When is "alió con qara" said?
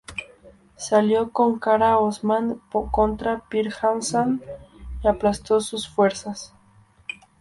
0.95-1.99